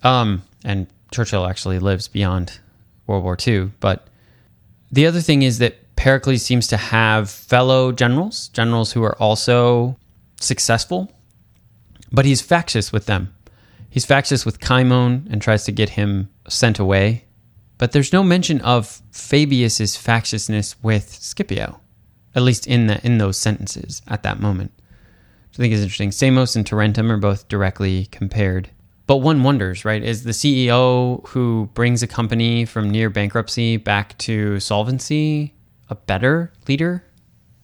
Um, 0.02 0.42
and 0.64 0.88
Churchill 1.12 1.46
actually 1.46 1.78
lives 1.78 2.08
beyond 2.08 2.58
World 3.06 3.22
War 3.22 3.36
II. 3.46 3.70
But 3.78 4.08
the 4.90 5.06
other 5.06 5.20
thing 5.20 5.42
is 5.42 5.58
that 5.60 5.94
Pericles 5.94 6.42
seems 6.42 6.66
to 6.66 6.76
have 6.76 7.30
fellow 7.30 7.92
generals, 7.92 8.48
generals 8.48 8.90
who 8.90 9.04
are 9.04 9.16
also 9.22 9.96
successful, 10.40 11.12
but 12.10 12.24
he's 12.24 12.40
factious 12.40 12.90
with 12.90 13.06
them. 13.06 13.32
He's 13.88 14.04
factious 14.04 14.44
with 14.44 14.58
Cimon 14.58 15.28
and 15.30 15.40
tries 15.40 15.62
to 15.66 15.70
get 15.70 15.90
him 15.90 16.28
sent 16.48 16.80
away 16.80 17.25
but 17.78 17.92
there's 17.92 18.12
no 18.12 18.22
mention 18.22 18.60
of 18.62 19.02
Fabius's 19.10 19.96
factiousness 19.96 20.76
with 20.82 21.10
Scipio, 21.10 21.80
at 22.34 22.42
least 22.42 22.66
in 22.66 22.86
the 22.86 23.04
in 23.04 23.18
those 23.18 23.36
sentences 23.36 24.02
at 24.06 24.22
that 24.22 24.40
moment. 24.40 24.72
Which 25.48 25.58
I 25.58 25.62
think 25.62 25.74
is 25.74 25.82
interesting. 25.82 26.12
Samos 26.12 26.56
and 26.56 26.66
Tarentum 26.66 27.10
are 27.10 27.18
both 27.18 27.48
directly 27.48 28.06
compared. 28.06 28.70
But 29.06 29.18
one 29.18 29.44
wonders, 29.44 29.84
right? 29.84 30.02
Is 30.02 30.24
the 30.24 30.32
CEO 30.32 31.26
who 31.28 31.70
brings 31.74 32.02
a 32.02 32.08
company 32.08 32.64
from 32.64 32.90
near 32.90 33.08
bankruptcy 33.08 33.76
back 33.76 34.18
to 34.18 34.58
solvency 34.58 35.54
a 35.88 35.94
better 35.94 36.52
leader 36.66 37.04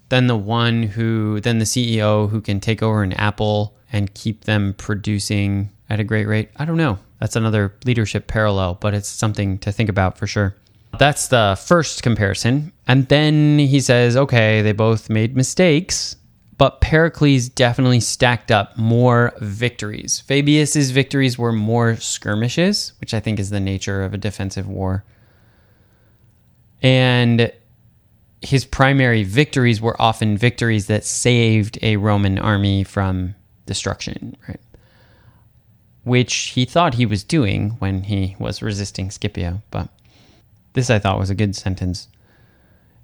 than 0.09 0.27
the 0.27 0.37
one 0.37 0.85
who 0.85 1.41
than 1.41 1.59
the 1.59 1.65
CEO 1.65 2.29
who 2.31 2.41
can 2.41 2.61
take 2.61 2.83
over 2.83 3.03
an 3.03 3.13
Apple 3.15 3.77
and 3.93 4.15
keep 4.15 4.45
them 4.45 4.75
producing 4.75 5.71
at 5.89 6.01
a 6.01 6.05
great 6.05 6.27
rate? 6.27 6.51
I 6.57 6.65
don't 6.65 6.77
know. 6.77 6.99
That's 7.23 7.37
another 7.37 7.73
leadership 7.85 8.27
parallel, 8.27 8.79
but 8.81 8.95
it's 8.95 9.09
something 9.09 9.57
to 9.59 9.71
think 9.71 9.89
about 9.89 10.19
for 10.19 10.27
sure. 10.27 10.57
That's 10.99 11.29
the 11.29 11.57
first 11.65 12.03
comparison. 12.03 12.73
And 12.89 13.07
then 13.07 13.61
he 13.61 13.79
says, 13.79 14.17
okay, 14.17 14.61
they 14.61 14.73
both 14.73 15.09
made 15.09 15.37
mistakes, 15.37 16.17
but 16.59 16.81
Pericles 16.81 17.49
definitely 17.49 18.01
stacked 18.01 18.51
up 18.51 18.77
more 18.77 19.35
victories. 19.39 20.19
Fabius's 20.19 20.91
victories 20.91 21.39
were 21.39 21.53
more 21.53 21.95
skirmishes, 21.95 22.95
which 23.01 23.15
I 23.15 23.21
think 23.21 23.39
is 23.39 23.51
the 23.51 23.61
nature 23.61 24.03
of 24.03 24.13
a 24.13 24.19
defensive 24.19 24.67
war. 24.67 25.05
And 26.83 27.53
his 28.41 28.65
primary 28.65 29.23
victories 29.23 29.81
were 29.81 29.95
often 30.03 30.37
victories 30.37 30.89
that 30.89 31.05
saved 31.05 31.79
a 31.83 31.99
Roman 31.99 32.41
army 32.41 32.83
from 32.83 33.37
destruction, 33.67 34.37
right? 34.49 34.59
Which 36.05 36.35
he 36.35 36.65
thought 36.65 36.95
he 36.95 37.07
was 37.07 37.23
doing 37.23 37.71
when 37.79 38.05
he 38.05 38.37
was 38.39 38.63
resisting 38.63 39.11
Scipio, 39.11 39.63
but 39.71 39.89
this 40.73 40.91
I 40.91 40.99
thought 40.99 41.19
was 41.19 41.31
a 41.31 41.35
good 41.35 41.55
sentence. 41.55 42.09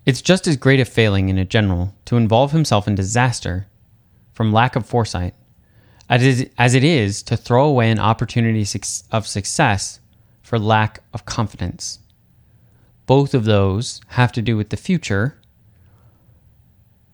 It's 0.04 0.22
just 0.22 0.46
as 0.46 0.56
great 0.56 0.80
a 0.80 0.84
failing 0.84 1.28
in 1.28 1.38
a 1.38 1.44
general 1.44 1.94
to 2.06 2.16
involve 2.16 2.52
himself 2.52 2.88
in 2.88 2.94
disaster 2.94 3.66
from 4.32 4.52
lack 4.52 4.74
of 4.74 4.86
foresight 4.86 5.34
as 6.08 6.74
it 6.74 6.84
is 6.84 7.22
to 7.24 7.36
throw 7.36 7.66
away 7.66 7.90
an 7.90 7.98
opportunity 7.98 8.66
of 9.12 9.26
success 9.26 10.00
for 10.42 10.58
lack 10.58 11.02
of 11.12 11.26
confidence. 11.26 11.98
Both 13.06 13.34
of 13.34 13.44
those 13.44 14.00
have 14.08 14.32
to 14.32 14.42
do 14.42 14.56
with 14.56 14.70
the 14.70 14.76
future. 14.76 15.37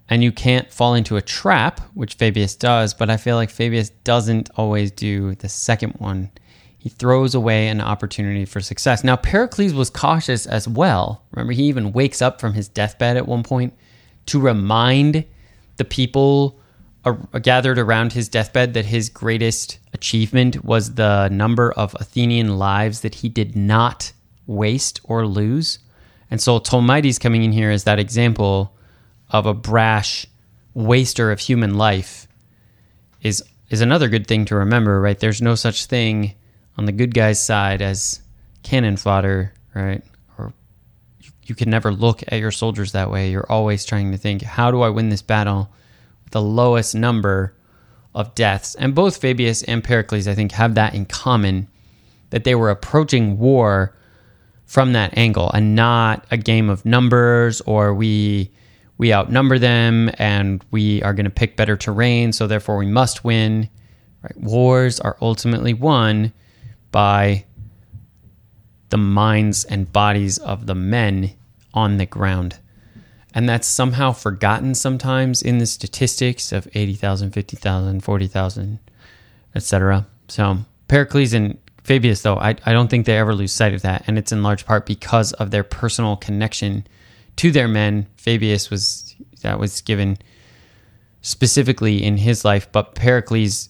And 0.08 0.22
you 0.22 0.32
can't 0.32 0.70
fall 0.70 0.94
into 0.94 1.16
a 1.16 1.22
trap, 1.22 1.80
which 1.94 2.16
Fabius 2.18 2.58
does, 2.58 2.92
but 2.92 3.08
I 3.08 3.16
feel 3.16 3.36
like 3.36 3.50
Fabius 3.50 3.90
doesn't 4.04 4.50
always 4.56 4.90
do 4.90 5.34
the 5.36 5.48
second 5.48 5.92
one. 5.92 6.30
He 6.76 6.90
throws 6.90 7.34
away 7.34 7.68
an 7.68 7.80
opportunity 7.80 8.44
for 8.44 8.60
success. 8.60 9.02
Now, 9.02 9.16
Pericles 9.16 9.72
was 9.72 9.88
cautious 9.88 10.44
as 10.44 10.68
well. 10.68 11.24
Remember, 11.30 11.54
he 11.54 11.64
even 11.64 11.92
wakes 11.92 12.20
up 12.20 12.38
from 12.38 12.52
his 12.52 12.68
deathbed 12.68 13.16
at 13.16 13.26
one 13.26 13.42
point 13.42 13.72
to 14.26 14.38
remind 14.38 15.24
the 15.78 15.84
people 15.84 16.60
gathered 17.42 17.78
around 17.78 18.12
his 18.12 18.28
deathbed 18.28 18.74
that 18.74 18.86
his 18.86 19.08
greatest 19.08 19.78
achievement 19.92 20.64
was 20.64 20.94
the 20.94 21.28
number 21.28 21.72
of 21.72 21.96
Athenian 22.00 22.58
lives 22.58 23.00
that 23.00 23.16
he 23.16 23.28
did 23.28 23.56
not 23.56 24.12
waste 24.46 25.00
or 25.04 25.26
lose. 25.26 25.78
And 26.30 26.40
so 26.40 26.58
Tolmides 26.58 27.18
coming 27.18 27.42
in 27.42 27.52
here 27.52 27.70
as 27.70 27.84
that 27.84 27.98
example 27.98 28.74
of 29.34 29.46
a 29.46 29.52
brash 29.52 30.26
waster 30.74 31.32
of 31.32 31.40
human 31.40 31.74
life 31.74 32.28
is 33.20 33.42
is 33.68 33.80
another 33.80 34.08
good 34.08 34.28
thing 34.28 34.44
to 34.44 34.54
remember, 34.54 35.00
right? 35.00 35.18
There's 35.18 35.42
no 35.42 35.56
such 35.56 35.86
thing 35.86 36.34
on 36.78 36.84
the 36.84 36.92
good 36.92 37.12
guy's 37.12 37.40
side 37.40 37.82
as 37.82 38.20
cannon 38.62 38.96
fodder, 38.96 39.52
right? 39.74 40.04
Or 40.38 40.52
you, 41.42 41.56
can 41.56 41.68
never 41.68 41.90
look 41.90 42.22
at 42.28 42.38
your 42.38 42.52
soldiers 42.52 42.92
that 42.92 43.10
way. 43.10 43.30
You're 43.30 43.50
always 43.50 43.84
trying 43.84 44.12
to 44.12 44.18
think, 44.18 44.42
how 44.42 44.70
do 44.70 44.82
I 44.82 44.90
win 44.90 45.08
this 45.08 45.22
battle 45.22 45.68
with 46.22 46.32
the 46.32 46.42
lowest 46.42 46.94
number 46.94 47.56
of 48.14 48.34
deaths? 48.36 48.76
And 48.76 48.94
both 48.94 49.20
Fabius 49.20 49.64
and 49.64 49.82
Pericles, 49.82 50.28
I 50.28 50.34
think, 50.36 50.52
have 50.52 50.76
that 50.76 50.94
in 50.94 51.06
common 51.06 51.66
that 52.30 52.44
they 52.44 52.54
were 52.54 52.70
approaching 52.70 53.38
war 53.38 53.96
from 54.66 54.92
that 54.92 55.18
angle 55.18 55.50
and 55.50 55.74
not 55.74 56.24
a 56.30 56.36
game 56.36 56.70
of 56.70 56.84
numbers 56.84 57.60
or 57.62 57.92
we 57.92 58.52
we 58.98 59.12
outnumber 59.12 59.58
them 59.58 60.10
and 60.18 60.64
we 60.70 61.02
are 61.02 61.14
going 61.14 61.24
to 61.24 61.30
pick 61.30 61.56
better 61.56 61.76
terrain 61.76 62.32
so 62.32 62.46
therefore 62.46 62.76
we 62.76 62.86
must 62.86 63.24
win 63.24 63.68
right 64.22 64.36
wars 64.36 65.00
are 65.00 65.16
ultimately 65.20 65.74
won 65.74 66.32
by 66.90 67.44
the 68.90 68.96
minds 68.96 69.64
and 69.64 69.92
bodies 69.92 70.38
of 70.38 70.66
the 70.66 70.74
men 70.74 71.32
on 71.72 71.96
the 71.96 72.06
ground 72.06 72.58
and 73.34 73.48
that's 73.48 73.66
somehow 73.66 74.12
forgotten 74.12 74.74
sometimes 74.74 75.42
in 75.42 75.58
the 75.58 75.66
statistics 75.66 76.52
of 76.52 76.68
80,000 76.74 77.32
50,000 77.32 78.00
40,000 78.00 78.78
etc 79.54 80.06
so 80.28 80.58
Pericles 80.88 81.32
and 81.32 81.58
Fabius, 81.82 82.22
though, 82.22 82.36
I, 82.36 82.56
I 82.64 82.72
don't 82.72 82.88
think 82.88 83.04
they 83.04 83.18
ever 83.18 83.34
lose 83.34 83.52
sight 83.52 83.74
of 83.74 83.82
that. 83.82 84.04
And 84.06 84.16
it's 84.18 84.32
in 84.32 84.42
large 84.42 84.64
part 84.64 84.86
because 84.86 85.32
of 85.34 85.50
their 85.50 85.62
personal 85.62 86.16
connection 86.16 86.86
to 87.36 87.50
their 87.50 87.68
men. 87.68 88.06
Fabius 88.16 88.70
was, 88.70 89.14
that 89.42 89.58
was 89.58 89.80
given 89.80 90.18
specifically 91.22 92.02
in 92.02 92.16
his 92.16 92.44
life, 92.44 92.70
but 92.72 92.94
Pericles 92.94 93.68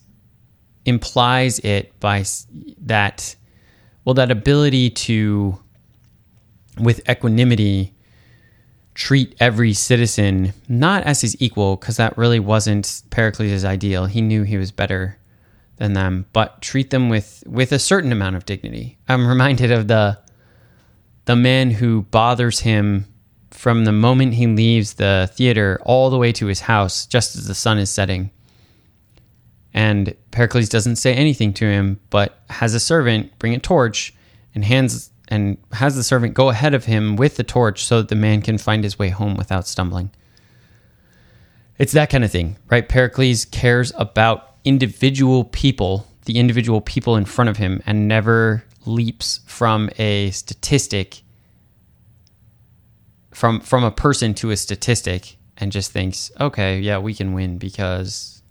implies 0.84 1.58
it 1.60 1.98
by 2.00 2.24
that, 2.78 3.36
well, 4.04 4.14
that 4.14 4.30
ability 4.30 4.90
to, 4.90 5.58
with 6.78 7.08
equanimity, 7.08 7.94
treat 8.94 9.34
every 9.40 9.72
citizen 9.72 10.52
not 10.68 11.02
as 11.02 11.20
his 11.20 11.36
equal, 11.40 11.76
because 11.76 11.96
that 11.96 12.16
really 12.16 12.38
wasn't 12.38 13.02
Pericles' 13.10 13.64
ideal. 13.64 14.06
He 14.06 14.20
knew 14.20 14.44
he 14.44 14.56
was 14.56 14.70
better 14.70 15.18
than 15.76 15.94
them, 15.94 16.26
but 16.32 16.62
treat 16.62 16.90
them 16.90 17.08
with 17.08 17.42
with 17.46 17.72
a 17.72 17.78
certain 17.78 18.12
amount 18.12 18.36
of 18.36 18.46
dignity. 18.46 18.96
I'm 19.08 19.26
reminded 19.26 19.72
of 19.72 19.88
the 19.88 20.18
the 21.24 21.34
man 21.34 21.72
who 21.72 22.02
bothers 22.02 22.60
him 22.60 23.06
from 23.54 23.84
the 23.84 23.92
moment 23.92 24.34
he 24.34 24.46
leaves 24.46 24.94
the 24.94 25.30
theater 25.32 25.78
all 25.84 26.10
the 26.10 26.18
way 26.18 26.32
to 26.32 26.46
his 26.46 26.60
house 26.60 27.06
just 27.06 27.36
as 27.36 27.46
the 27.46 27.54
sun 27.54 27.78
is 27.78 27.88
setting. 27.88 28.30
And 29.72 30.14
Pericles 30.32 30.68
doesn't 30.68 30.96
say 30.96 31.14
anything 31.14 31.54
to 31.54 31.64
him, 31.64 32.00
but 32.10 32.40
has 32.50 32.74
a 32.74 32.80
servant 32.80 33.38
bring 33.38 33.54
a 33.54 33.58
torch 33.58 34.12
and 34.54 34.64
hands 34.64 35.10
and 35.28 35.56
has 35.72 35.96
the 35.96 36.02
servant 36.02 36.34
go 36.34 36.50
ahead 36.50 36.74
of 36.74 36.84
him 36.84 37.16
with 37.16 37.36
the 37.36 37.44
torch 37.44 37.84
so 37.84 37.98
that 37.98 38.08
the 38.08 38.16
man 38.16 38.42
can 38.42 38.58
find 38.58 38.84
his 38.84 38.98
way 38.98 39.08
home 39.08 39.36
without 39.36 39.66
stumbling. 39.66 40.10
It's 41.78 41.92
that 41.92 42.10
kind 42.10 42.24
of 42.24 42.30
thing, 42.30 42.56
right? 42.68 42.88
Pericles 42.88 43.44
cares 43.46 43.92
about 43.96 44.56
individual 44.64 45.44
people, 45.44 46.06
the 46.24 46.38
individual 46.38 46.80
people 46.80 47.16
in 47.16 47.24
front 47.24 47.50
of 47.50 47.56
him, 47.56 47.82
and 47.86 48.08
never 48.08 48.64
leaps 48.84 49.40
from 49.46 49.90
a 49.96 50.30
statistic 50.32 51.22
from 53.34 53.60
from 53.60 53.84
a 53.84 53.90
person 53.90 54.34
to 54.34 54.50
a 54.50 54.56
statistic 54.56 55.36
and 55.56 55.72
just 55.72 55.92
thinks, 55.92 56.30
okay, 56.40 56.80
yeah, 56.80 56.98
we 56.98 57.14
can 57.14 57.32
win 57.32 57.58
because 57.58 58.42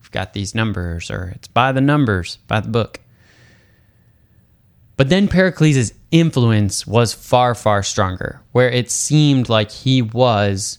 we've 0.00 0.10
got 0.10 0.32
these 0.32 0.54
numbers, 0.54 1.10
or 1.10 1.32
it's 1.34 1.48
by 1.48 1.72
the 1.72 1.80
numbers, 1.80 2.38
by 2.46 2.60
the 2.60 2.68
book. 2.68 3.00
But 4.96 5.10
then 5.10 5.28
Pericles' 5.28 5.92
influence 6.10 6.86
was 6.86 7.12
far, 7.12 7.54
far 7.54 7.82
stronger, 7.82 8.40
where 8.52 8.70
it 8.70 8.90
seemed 8.90 9.50
like 9.50 9.70
he 9.70 10.00
was 10.00 10.78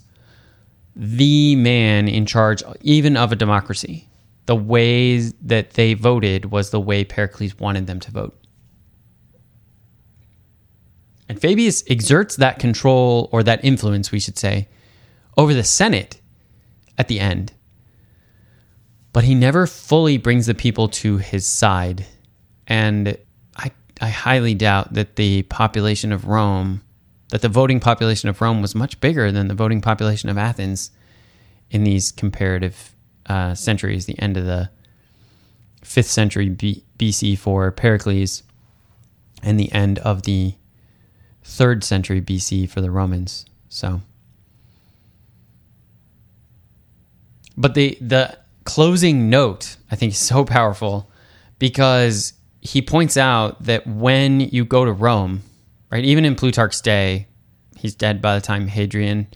the 0.96 1.56
man 1.56 2.08
in 2.08 2.26
charge, 2.26 2.64
even 2.82 3.16
of 3.16 3.32
a 3.32 3.36
democracy 3.36 4.08
the 4.48 4.56
ways 4.56 5.34
that 5.42 5.72
they 5.72 5.94
voted 5.94 6.46
was 6.46 6.72
the 6.72 6.80
way 6.80 7.04
Pericles 7.04 7.60
wanted 7.60 7.86
them 7.86 8.00
to 8.00 8.12
vote. 8.12 8.36
And 11.30 11.40
Fabius 11.40 11.84
exerts 11.90 12.38
that 12.38 12.60
control 12.60 13.30
or 13.32 13.44
that 13.44 13.64
influence, 13.64 14.12
we 14.12 14.20
should 14.20 14.38
say, 14.38 14.68
over 15.38 15.54
the 15.54 15.64
Senate 15.64 16.22
at 16.98 17.08
the 17.08 17.20
end. 17.20 17.54
But 19.14 19.24
he 19.24 19.36
never 19.36 19.68
fully 19.68 20.18
brings 20.18 20.46
the 20.46 20.54
people 20.54 20.88
to 20.90 21.18
his 21.18 21.46
side. 21.46 22.06
And 22.68 23.18
I, 23.58 23.72
I 24.00 24.10
highly 24.10 24.54
doubt 24.54 24.94
that 24.94 25.16
the 25.16 25.44
population 25.44 26.12
of 26.12 26.26
Rome, 26.26 26.82
that 27.30 27.42
the 27.42 27.50
voting 27.50 27.80
population 27.80 28.30
of 28.30 28.42
Rome 28.42 28.62
was 28.62 28.76
much 28.76 29.00
bigger 29.02 29.32
than 29.32 29.48
the 29.48 29.54
voting 29.54 29.82
population 29.82 30.30
of 30.30 30.38
Athens 30.38 30.92
in 31.70 31.84
these 31.84 32.12
comparative 32.12 32.94
uh, 33.26 33.54
centuries, 33.54 34.06
the 34.06 34.20
end 34.20 34.38
of 34.38 34.46
the 34.46 34.70
fifth 35.84 36.08
century 36.08 36.50
B- 36.50 36.84
BC 36.98 37.38
for 37.38 37.70
Pericles, 37.72 38.44
and 39.44 39.60
the 39.60 39.72
end 39.72 40.00
of 40.00 40.24
the 40.24 40.54
third 41.48 41.84
century 41.84 42.22
BC 42.22 42.70
for 42.70 42.82
the 42.82 42.92
Romans. 42.92 43.46
So, 43.70 44.02
but 47.56 47.74
the 47.74 47.98
the 48.02 48.38
closing 48.66 49.30
note 49.30 49.78
I 49.90 49.96
think 49.96 50.12
is 50.12 50.20
so 50.20 50.44
powerful 50.44 51.10
because 51.58 52.34
he 52.60 52.82
points 52.82 53.16
out 53.16 53.64
that 53.64 53.88
when 53.88 54.42
you 54.42 54.66
go 54.66 54.84
to 54.84 54.92
Rome, 54.92 55.42
right, 55.90 56.04
even 56.04 56.26
in 56.26 56.36
Plutarch's 56.36 56.82
day, 56.82 57.28
he's 57.78 57.96
dead 57.96 58.22
by 58.22 58.36
the 58.36 58.42
time 58.42 58.68
Hadrian 58.68 59.28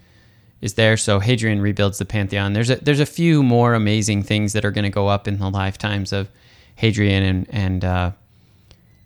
is 0.59 0.73
there. 0.73 0.97
So 0.97 1.19
Hadrian 1.19 1.61
rebuilds 1.61 1.97
the 1.97 2.05
Pantheon. 2.05 2.53
There's 2.53 2.69
a 2.69 2.75
there's 2.75 2.99
a 2.99 3.05
few 3.05 3.41
more 3.41 3.73
amazing 3.73 4.23
things 4.23 4.53
that 4.53 4.65
are 4.65 4.71
going 4.71 4.83
to 4.83 4.89
go 4.89 5.07
up 5.07 5.27
in 5.27 5.39
the 5.39 5.49
lifetimes 5.49 6.11
of 6.11 6.29
Hadrian 6.75 7.23
and 7.23 7.47
and 7.49 7.85
uh, 7.85 8.11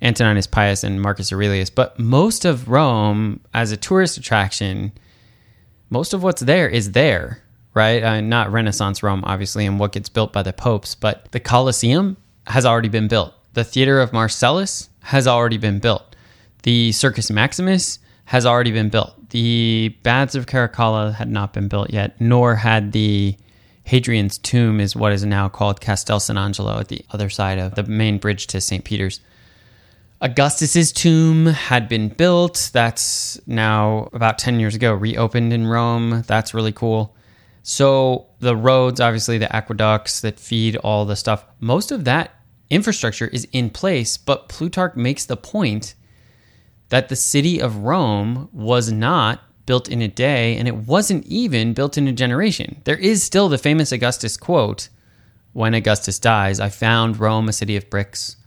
Antoninus 0.01 0.47
Pius 0.47 0.83
and 0.83 1.01
Marcus 1.01 1.31
Aurelius. 1.31 1.69
But 1.69 1.97
most 1.99 2.45
of 2.45 2.69
Rome, 2.69 3.39
as 3.53 3.71
a 3.71 3.77
tourist 3.77 4.17
attraction, 4.17 4.91
most 5.89 6.13
of 6.13 6.23
what's 6.23 6.41
there 6.41 6.67
is 6.67 6.91
there, 6.91 7.43
right? 7.73 8.03
Uh, 8.03 8.21
not 8.21 8.51
Renaissance 8.51 9.03
Rome, 9.03 9.23
obviously, 9.25 9.65
and 9.65 9.79
what 9.79 9.93
gets 9.93 10.09
built 10.09 10.33
by 10.33 10.43
the 10.43 10.53
popes, 10.53 10.95
but 10.95 11.31
the 11.31 11.39
Colosseum 11.39 12.17
has 12.47 12.65
already 12.65 12.89
been 12.89 13.07
built. 13.07 13.33
The 13.53 13.63
Theater 13.63 14.01
of 14.01 14.11
Marcellus 14.11 14.89
has 15.01 15.27
already 15.27 15.57
been 15.57 15.79
built. 15.79 16.15
The 16.63 16.91
Circus 16.91 17.31
Maximus 17.31 17.99
has 18.25 18.45
already 18.45 18.71
been 18.71 18.89
built. 18.89 19.29
The 19.29 19.95
Baths 20.03 20.35
of 20.35 20.45
Caracalla 20.45 21.13
had 21.13 21.29
not 21.29 21.53
been 21.53 21.67
built 21.67 21.91
yet, 21.91 22.19
nor 22.19 22.55
had 22.55 22.91
the 22.91 23.37
Hadrian's 23.85 24.39
tomb 24.39 24.79
is 24.79 24.95
what 24.95 25.13
is 25.13 25.23
now 25.23 25.47
called 25.47 25.79
Castel 25.79 26.19
San 26.19 26.37
Angelo 26.37 26.79
at 26.79 26.87
the 26.87 27.05
other 27.11 27.29
side 27.29 27.59
of 27.59 27.75
the 27.75 27.83
main 27.83 28.17
bridge 28.17 28.47
to 28.47 28.59
St. 28.59 28.83
Peter's. 28.83 29.19
Augustus's 30.21 30.91
tomb 30.91 31.45
had 31.45 31.89
been 31.89 32.07
built. 32.07 32.69
That's 32.73 33.39
now 33.47 34.09
about 34.13 34.37
10 34.37 34.59
years 34.59 34.73
ago 34.73 34.93
reopened 34.93 35.51
in 35.51 35.67
Rome. 35.67 36.23
That's 36.25 36.53
really 36.53 36.71
cool. 36.71 37.15
So 37.63 38.27
the 38.39 38.55
roads, 38.55 39.01
obviously 39.01 39.37
the 39.37 39.53
aqueducts 39.53 40.21
that 40.21 40.39
feed 40.39 40.77
all 40.77 41.05
the 41.05 41.15
stuff, 41.15 41.45
most 41.59 41.91
of 41.91 42.05
that 42.05 42.31
infrastructure 42.69 43.27
is 43.27 43.47
in 43.51 43.69
place, 43.69 44.17
but 44.17 44.47
Plutarch 44.47 44.95
makes 44.95 45.25
the 45.25 45.37
point 45.37 45.95
that 46.89 47.09
the 47.09 47.15
city 47.15 47.59
of 47.59 47.77
Rome 47.77 48.49
was 48.53 48.91
not 48.91 49.41
built 49.65 49.89
in 49.89 50.01
a 50.01 50.07
day 50.07 50.55
and 50.57 50.67
it 50.67 50.75
wasn't 50.75 51.25
even 51.25 51.73
built 51.73 51.97
in 51.97 52.07
a 52.07 52.13
generation. 52.13 52.81
There 52.85 52.97
is 52.97 53.23
still 53.23 53.49
the 53.49 53.57
famous 53.57 53.91
Augustus 53.91 54.37
quote 54.37 54.89
when 55.53 55.73
Augustus 55.73 56.19
dies, 56.19 56.59
I 56.59 56.69
found 56.69 57.19
Rome 57.19 57.49
a 57.49 57.53
city 57.53 57.75
of 57.75 57.89
bricks 57.89 58.37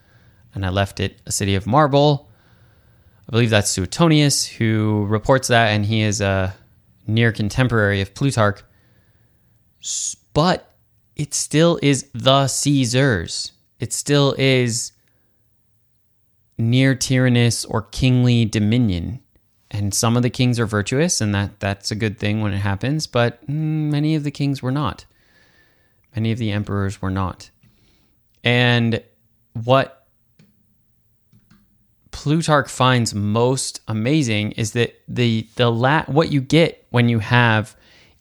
and 0.59 0.67
I 0.67 0.71
left 0.71 0.99
it 0.99 1.21
a 1.25 1.31
city 1.31 1.55
of 1.55 1.69
marble. 1.69 2.29
I 3.29 3.31
believe 3.31 3.51
that's 3.51 3.71
Suetonius 3.71 4.45
who 4.45 5.07
reports 5.09 5.47
that, 5.49 5.69
and 5.69 5.87
he 5.87 6.03
is 6.03 6.21
a 6.21 6.53
near 7.07 7.31
contemporary 7.31 8.01
of 8.01 8.13
Plutarch. 8.13 8.65
But 10.35 10.75
it 11.15 11.33
still 11.33 11.79
is 11.81 12.11
the 12.13 12.49
Caesars. 12.49 13.53
It 13.79 13.93
still 13.93 14.35
is 14.37 14.91
near 16.59 16.97
tyrannous 16.97 17.65
or 17.65 17.83
kingly 17.83 18.45
dominion. 18.45 19.21
And 19.71 19.95
some 19.95 20.17
of 20.17 20.25
the 20.25 20.31
kings 20.31 20.59
are 20.59 20.67
virtuous, 20.67 21.21
and 21.21 21.33
that, 21.37 21.61
that's 21.61 21.93
a 21.93 21.95
good 21.95 22.19
thing 22.19 22.41
when 22.41 22.53
it 22.53 22.59
happens, 22.59 23.07
but 23.07 23.47
mm, 23.47 23.91
many 23.91 24.17
of 24.17 24.25
the 24.25 24.33
kings 24.33 24.61
were 24.61 24.73
not. 24.73 25.05
Many 26.17 26.33
of 26.33 26.39
the 26.39 26.51
emperors 26.51 27.01
were 27.01 27.11
not. 27.11 27.51
And 28.43 29.05
what 29.53 29.98
Plutarch 32.19 32.69
finds 32.69 33.15
most 33.15 33.81
amazing 33.87 34.51
is 34.53 34.73
that 34.73 35.01
the 35.07 35.47
the 35.55 35.71
la- 35.71 36.03
what 36.07 36.33
you 36.33 36.41
get 36.41 36.85
when 36.91 37.09
you 37.09 37.21
have 37.21 37.77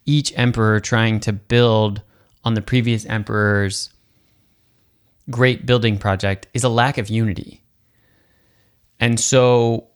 each 0.05 0.31
emperor 0.37 0.79
trying 0.79 1.19
to 1.21 1.33
build 1.33 2.03
on 2.43 2.53
the 2.53 2.61
previous 2.61 3.07
emperor's 3.07 3.89
great 5.31 5.65
building 5.65 5.97
project 5.97 6.45
is 6.53 6.63
a 6.63 6.69
lack 6.69 6.99
of 6.99 7.09
unity. 7.09 7.63
And 8.99 9.19
so 9.19 9.87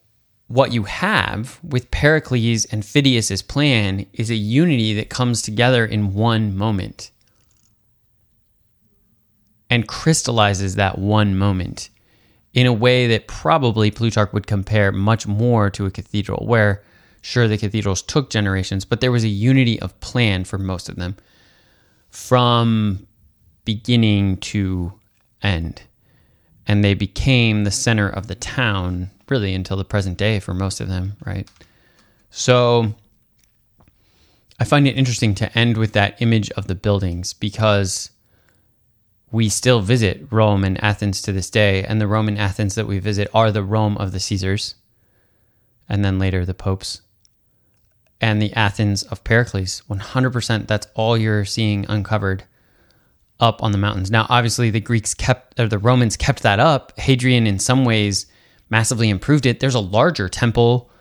what 0.48 0.74
you 0.74 0.86
have 0.86 1.60
with 1.62 1.92
Pericles 1.92 2.66
and 2.66 2.84
Phidias's 2.84 3.44
plan 3.44 4.08
is 4.14 4.32
a 4.32 4.36
unity 4.36 4.96
that 4.96 5.12
comes 5.12 5.44
together 5.44 5.86
in 5.86 6.16
one 6.16 6.58
moment 6.58 7.12
and 9.70 9.88
crystallizes 9.88 10.74
that 10.74 10.98
one 10.98 11.38
moment 11.38 11.92
in 12.54 12.66
a 12.66 12.74
way 12.74 13.08
that 13.08 13.28
probably 13.28 13.92
Plutarch 13.92 14.34
would 14.34 14.48
compare 14.48 14.92
much 14.92 15.26
more 15.28 15.70
to 15.70 15.86
a 15.86 15.92
cathedral, 15.92 16.46
where 16.46 16.84
sure 17.22 17.48
the 17.48 17.58
cathedrals 17.58 18.02
took 18.02 18.30
generations, 18.30 18.84
but 18.84 19.00
there 19.00 19.12
was 19.12 19.24
a 19.24 19.30
unity 19.30 19.80
of 19.80 19.98
plan 20.00 20.44
for 20.44 20.58
most 20.58 20.90
of 20.90 20.96
them 20.96 21.16
from 22.10 23.08
beginning 23.64 24.38
to 24.38 24.92
end. 25.42 25.82
And 26.68 26.84
they 26.84 26.94
became 26.94 27.64
the 27.64 27.72
center 27.72 28.10
of 28.10 28.28
the 28.28 28.36
town 28.36 29.10
really 29.30 29.54
until 29.54 29.78
the 29.78 29.86
present 29.86 30.18
day 30.18 30.40
for 30.40 30.54
most 30.54 30.82
of 30.82 30.90
them, 30.90 31.16
right? 31.26 31.50
So 32.30 32.94
I 34.60 34.64
find 34.64 34.88
it 34.88 34.98
interesting 34.98 35.34
to 35.36 35.58
end 35.58 35.78
with 35.78 35.94
that 35.94 36.22
image 36.22 36.52
of 36.52 36.68
the 36.68 36.76
buildings 36.76 37.34
because 37.34 38.10
we 39.32 39.48
still 39.48 39.82
visit 39.82 40.28
Rome 40.30 40.64
and 40.64 40.82
Athens 40.84 41.22
to 41.22 41.32
this 41.32 41.50
day, 41.50 41.84
and 41.84 42.02
the 42.02 42.08
Roman 42.08 42.38
Athens 42.38 42.76
that 42.76 42.88
we 42.88 43.00
visit 43.00 43.30
are 43.34 43.52
the 43.52 43.64
Rome 43.64 43.98
of 43.98 44.12
the 44.12 44.20
Caesars, 44.20 44.76
and 45.88 46.04
then 46.04 46.20
later 46.20 46.46
the 46.46 46.54
popes, 46.54 47.02
and 48.20 48.42
the 48.42 48.54
Athens 48.54 49.04
of 49.04 49.24
Pericles. 49.24 49.84
100%, 49.90 50.68
that's 50.68 50.88
all 50.96 51.18
you're 51.18 51.46
seeing 51.46 51.86
uncovered 51.88 52.44
up 53.40 53.64
on 53.64 53.72
the 53.72 53.78
mountains. 53.78 54.12
Now, 54.12 54.28
obviously, 54.30 54.70
the 54.70 54.82
Greeks 54.82 55.14
kept, 55.14 55.60
or 55.60 55.68
the 55.68 55.80
Romans 55.80 56.18
kept 56.18 56.44
that 56.44 56.60
up. 56.60 56.98
Hadrian, 57.00 57.48
in 57.48 57.58
some 57.58 57.86
ways, 57.86 58.28
massively 58.70 59.10
improved 59.10 59.46
it. 59.46 59.60
There's 59.60 59.76
a 59.76 59.80
larger 59.80 60.30
temple 60.30 60.92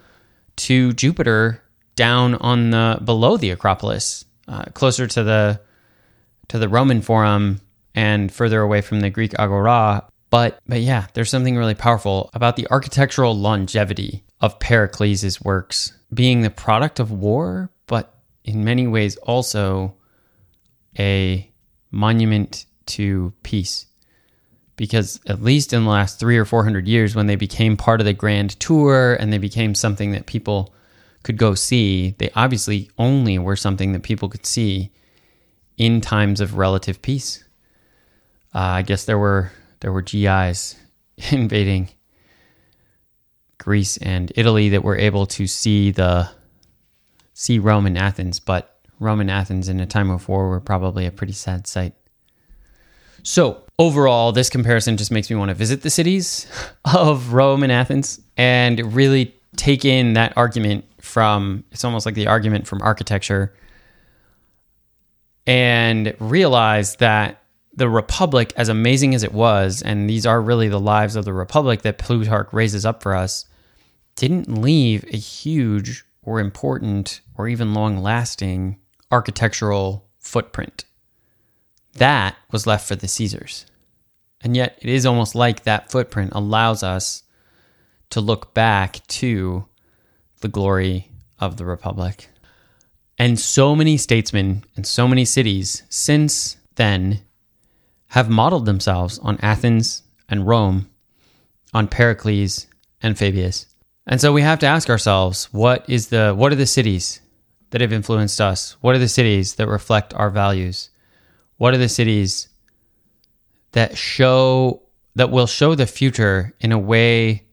to 0.57 0.93
Jupiter 0.93 1.63
down 1.97 2.37
on 2.37 2.71
the 2.71 3.01
below 3.05 3.37
the 3.37 3.51
Acropolis, 3.51 4.25
uh, 4.49 4.65
closer 4.73 5.07
to 5.07 5.23
the 5.23 5.61
to 6.49 6.59
the 6.59 6.69
Roman 6.69 7.03
Forum 7.03 7.61
and 7.95 8.33
further 8.33 8.61
away 8.61 8.81
from 8.81 9.01
the 9.01 9.11
Greek 9.11 9.39
agora. 9.39 10.07
But 10.31 10.61
but 10.67 10.81
yeah, 10.81 11.07
there's 11.15 11.31
something 11.31 11.57
really 11.57 11.75
powerful 11.75 12.31
about 12.35 12.57
the 12.57 12.69
architectural 12.71 13.37
longevity 13.37 14.25
of 14.41 14.59
Pericles' 14.61 15.41
works 15.43 15.93
being 16.13 16.43
the 16.43 16.51
product 16.51 17.01
of 17.01 17.11
war, 17.11 17.71
but 17.87 18.15
in 18.45 18.65
many 18.65 18.87
ways 18.87 19.17
also 19.17 19.95
a 20.99 21.51
monument 21.91 22.67
to 22.87 23.33
peace. 23.43 23.87
Because 24.77 25.21
at 25.27 25.43
least 25.43 25.73
in 25.75 25.85
the 25.85 25.91
last 25.91 26.19
three 26.19 26.39
or 26.39 26.45
four 26.45 26.65
hundred 26.65 26.89
years, 26.89 27.15
when 27.15 27.27
they 27.27 27.37
became 27.37 27.77
part 27.77 28.01
of 28.01 28.07
the 28.07 28.15
grand 28.15 28.59
tour 28.61 29.15
and 29.15 29.33
they 29.33 29.39
became 29.39 29.75
something 29.75 30.13
that 30.13 30.27
people 30.27 30.73
could 31.23 31.37
go 31.37 31.55
see, 31.55 32.15
they 32.19 32.31
obviously 32.35 32.91
only 32.97 33.39
were 33.39 33.57
something 33.57 33.93
that 33.93 34.03
people 34.03 34.29
could 34.29 34.47
see 34.47 34.91
in 35.77 36.01
times 36.01 36.41
of 36.41 36.57
relative 36.57 37.03
peace. 37.03 37.45
Uh, 38.55 38.59
I 38.59 38.83
guess 38.83 39.05
there 39.05 39.19
were 39.19 39.53
there 39.81 39.93
were 39.93 40.03
GIs 40.03 40.77
invading 41.31 41.91
Greece 43.59 43.97
and 43.99 44.33
Italy 44.37 44.71
that 44.71 44.83
were 44.83 44.97
able 44.97 45.27
to 45.27 45.47
see 45.47 45.91
the 45.91 46.31
see 47.35 47.59
Rome 47.59 47.87
and 47.87 47.97
Athens, 47.97 48.41
but 48.41 48.79
Rome 48.99 49.21
and 49.21 49.31
Athens 49.31 49.69
in 49.69 49.81
a 49.81 49.87
time 49.87 50.11
of 50.11 50.29
war 50.29 50.49
were 50.49 50.61
probably 50.61 51.07
a 51.07 51.11
pretty 51.11 51.33
sad 51.33 51.67
sight. 51.67 51.95
So 53.23 53.63
overall, 53.79 54.33
this 54.33 54.51
comparison 54.51 54.97
just 54.97 55.11
makes 55.11 55.31
me 55.31 55.37
want 55.37 55.51
to 55.51 55.55
visit 55.55 55.83
the 55.83 55.91
cities 55.91 56.47
of 56.85 57.33
Rome 57.33 57.63
and 57.63 57.73
Athens 57.73 58.21
and 58.37 58.95
really 58.95 59.35
take 59.57 59.85
in 59.85 60.15
that 60.15 60.33
argument 60.37 60.85
from 61.01 61.65
it's 61.73 61.85
almost 61.85 62.07
like 62.07 62.15
the 62.15 62.27
argument 62.27 62.67
from 62.67 62.81
architecture 62.83 63.53
and 65.47 66.15
realize 66.21 66.97
that 66.97 67.40
the 67.81 67.89
Republic, 67.89 68.53
as 68.59 68.69
amazing 68.69 69.15
as 69.15 69.23
it 69.23 69.33
was, 69.33 69.81
and 69.81 70.09
these 70.09 70.27
are 70.27 70.43
really 70.43 70.69
the 70.69 70.79
lives 70.79 71.17
of 71.17 71.25
the 71.25 71.33
Republic 71.33 71.81
that 71.81 71.97
Plutarch 71.97 72.53
raises 72.53 72.85
up 72.85 73.03
for 73.03 73.17
us, 73.17 73.47
didn't 74.17 74.61
leave 74.61 75.03
a 75.05 75.17
huge 75.17 76.05
or 76.21 76.41
important 76.41 77.23
or 77.39 77.49
even 77.49 77.73
long 77.73 77.97
lasting 77.97 78.79
architectural 79.11 80.07
footprint. 80.19 80.85
That 81.95 82.37
was 82.53 82.67
left 82.67 82.87
for 82.87 82.97
the 82.97 83.09
Caesars. 83.09 83.65
And 84.43 84.55
yet, 84.55 84.79
it 84.83 84.91
is 84.91 85.07
almost 85.07 85.35
like 85.35 85.63
that 85.63 85.91
footprint 85.91 86.33
allows 86.35 86.83
us 86.83 87.23
to 88.11 88.21
look 88.21 88.53
back 88.53 89.07
to 89.07 89.65
the 90.43 90.49
glory 90.49 91.13
of 91.39 91.57
the 91.57 91.65
Republic. 91.65 92.29
And 93.17 93.41
so 93.41 93.75
many 93.75 93.97
statesmen 93.97 94.65
and 94.77 94.87
so 94.87 95.09
many 95.09 95.25
cities 95.25 95.83
since 95.89 96.59
then 96.75 97.23
have 98.11 98.29
modeled 98.29 98.67
themselves 98.67 99.19
on 99.21 99.39
Athens 99.41 100.03
and 100.29 100.47
Rome, 100.47 100.91
on 101.73 101.87
Pericles 101.87 102.67
and 103.03 103.17
Fabius. 103.17 103.67
And 104.07 104.21
so 104.21 104.33
we 104.33 104.43
have 104.43 104.59
to 104.61 104.67
ask 104.67 104.91
ourselves, 104.91 105.49
what 105.53 105.89
is 105.89 106.09
the 106.09 106.35
what 106.35 106.53
are 106.53 106.57
the 106.57 106.67
cities 106.67 107.21
that 107.71 107.81
have 107.81 107.93
influenced 107.93 108.41
us? 108.41 108.77
What 108.81 108.97
are 108.97 108.99
the 108.99 109.09
cities 109.09 109.55
that 109.55 109.69
reflect 109.69 110.13
our 110.15 110.29
values? 110.29 110.91
What 111.59 111.73
are 111.73 111.79
the 111.79 111.89
cities 111.89 112.49
that 113.73 113.97
show 113.97 114.83
that 115.15 115.31
will 115.31 115.47
show 115.47 115.77
the 115.77 115.87
future 115.87 116.53
in 116.59 116.73
a 116.73 116.79
way 116.79 117.47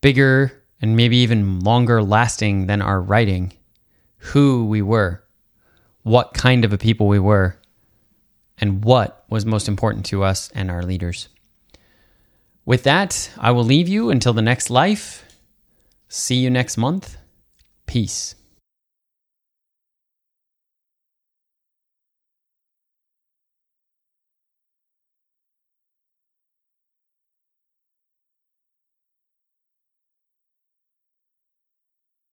bigger 0.00 0.52
and 0.80 0.96
maybe 0.96 1.16
even 1.16 1.58
longer 1.60 2.00
lasting 2.00 2.68
than 2.68 2.80
our 2.80 3.00
writing? 3.00 3.54
Who 4.18 4.66
we 4.66 4.82
were, 4.82 5.24
what 6.02 6.34
kind 6.34 6.64
of 6.64 6.72
a 6.72 6.78
people 6.78 7.08
we 7.08 7.18
were, 7.18 7.57
and 8.60 8.84
what 8.84 9.24
was 9.28 9.46
most 9.46 9.68
important 9.68 10.04
to 10.06 10.22
us 10.22 10.50
and 10.54 10.70
our 10.70 10.82
leaders. 10.82 11.28
With 12.64 12.82
that, 12.82 13.30
I 13.38 13.50
will 13.50 13.64
leave 13.64 13.88
you 13.88 14.10
until 14.10 14.32
the 14.32 14.42
next 14.42 14.68
life. 14.68 15.24
See 16.08 16.36
you 16.36 16.50
next 16.50 16.76
month. 16.76 17.16
Peace. 17.86 18.34